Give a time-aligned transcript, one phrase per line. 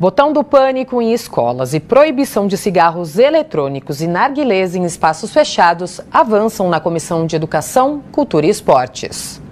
[0.00, 6.00] Botão do pânico em escolas e proibição de cigarros eletrônicos e narguilés em espaços fechados
[6.10, 9.42] avançam na Comissão de Educação, Cultura e Esportes.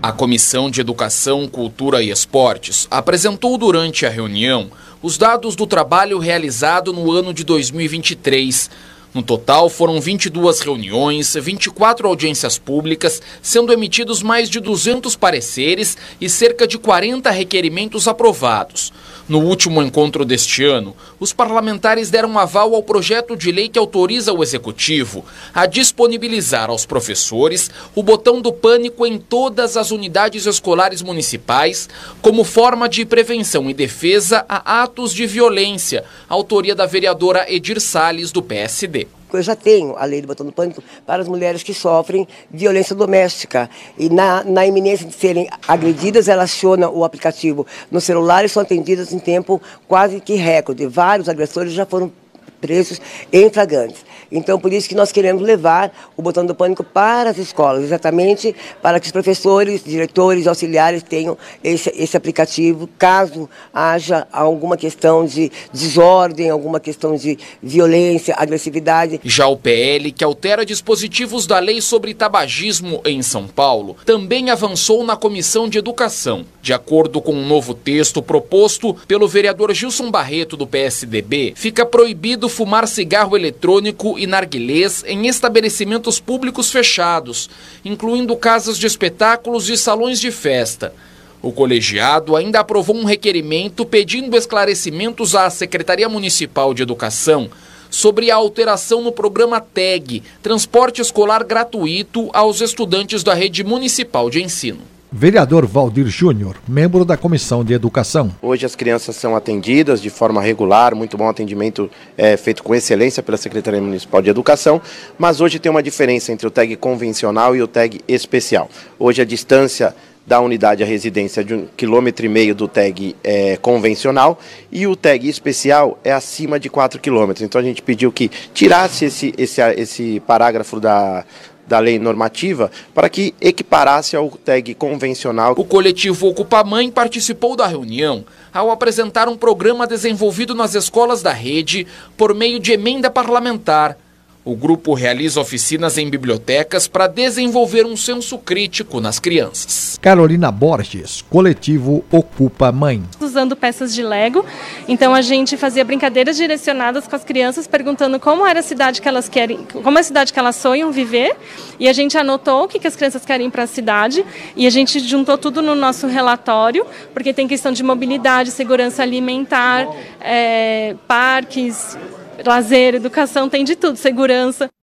[0.00, 4.70] A Comissão de Educação, Cultura e Esportes apresentou durante a reunião
[5.02, 8.70] os dados do trabalho realizado no ano de 2023
[9.14, 16.30] no total, foram 22 reuniões, 24 audiências públicas, sendo emitidos mais de 200 pareceres e
[16.30, 18.90] cerca de 40 requerimentos aprovados.
[19.28, 24.32] No último encontro deste ano, os parlamentares deram aval ao projeto de lei que autoriza
[24.32, 31.02] o Executivo a disponibilizar aos professores o botão do pânico em todas as unidades escolares
[31.02, 31.88] municipais,
[32.20, 38.32] como forma de prevenção e defesa a atos de violência, autoria da vereadora Edir Salles,
[38.32, 39.01] do PSD
[39.36, 42.94] eu já tenho a lei do botão do pânico para as mulheres que sofrem violência
[42.94, 43.68] doméstica.
[43.98, 48.62] E na, na iminência de serem agredidas, ela aciona o aplicativo no celular e são
[48.62, 50.86] atendidas em tempo quase que recorde.
[50.86, 52.12] Vários agressores já foram
[52.60, 53.00] presos
[53.32, 54.04] em flagrantes.
[54.32, 58.56] Então, por isso que nós queremos levar o botão do pânico para as escolas, exatamente
[58.80, 65.52] para que os professores, diretores, auxiliares tenham esse, esse aplicativo, caso haja alguma questão de
[65.72, 69.20] desordem, alguma questão de violência, agressividade.
[69.22, 75.04] Já o PL, que altera dispositivos da lei sobre tabagismo em São Paulo, também avançou
[75.04, 76.46] na Comissão de Educação.
[76.62, 82.48] De acordo com um novo texto proposto pelo vereador Gilson Barreto, do PSDB, fica proibido
[82.48, 87.50] fumar cigarro eletrônico e narguilés em estabelecimentos públicos fechados,
[87.84, 90.94] incluindo casas de espetáculos e salões de festa.
[91.42, 97.50] O colegiado ainda aprovou um requerimento pedindo esclarecimentos à Secretaria Municipal de Educação
[97.90, 104.40] sobre a alteração no programa TEG, transporte escolar gratuito aos estudantes da rede municipal de
[104.40, 104.80] ensino.
[105.14, 108.34] Vereador Valdir Júnior, membro da Comissão de Educação.
[108.40, 113.22] Hoje as crianças são atendidas de forma regular, muito bom atendimento é, feito com excelência
[113.22, 114.80] pela Secretaria Municipal de Educação,
[115.18, 118.70] mas hoje tem uma diferença entre o tag convencional e o tag especial.
[118.98, 119.94] Hoje a distância
[120.26, 124.38] da unidade à residência de um quilômetro e meio do tag é, convencional
[124.70, 127.44] e o tag especial é acima de 4 quilômetros.
[127.44, 131.24] Então a gente pediu que tirasse esse, esse, esse parágrafo da,
[131.66, 135.54] da lei normativa para que equiparasse ao tag convencional.
[135.56, 141.32] O coletivo Ocupa Mãe participou da reunião ao apresentar um programa desenvolvido nas escolas da
[141.32, 141.86] rede
[142.16, 143.96] por meio de emenda parlamentar
[144.44, 149.98] o grupo realiza oficinas em bibliotecas para desenvolver um senso crítico nas crianças.
[150.02, 153.02] Carolina Borges, coletivo Ocupa Mãe.
[153.20, 154.44] Usando peças de Lego,
[154.88, 159.06] então a gente fazia brincadeiras direcionadas com as crianças, perguntando como era a cidade que
[159.06, 161.36] elas querem, como é a cidade que elas sonham viver,
[161.78, 164.24] e a gente anotou o que, que as crianças querem para a cidade,
[164.56, 169.86] e a gente juntou tudo no nosso relatório, porque tem questão de mobilidade, segurança alimentar,
[170.20, 171.96] é, parques,
[172.44, 174.68] lazer, educação, tem de tudo, segurança.